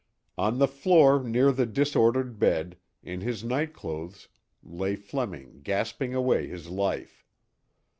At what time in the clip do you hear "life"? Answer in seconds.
6.69-7.23